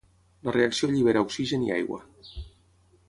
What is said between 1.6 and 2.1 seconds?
i aigua.